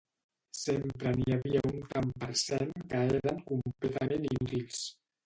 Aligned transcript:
Sempre 0.59 1.11
n'hi 1.19 1.35
havia 1.35 1.61
un 1.71 1.77
tant 1.91 2.09
per 2.23 2.29
cent 2.45 2.71
que 2.95 3.03
eren 3.19 3.43
completament 3.53 4.27
inútils. 4.31 4.81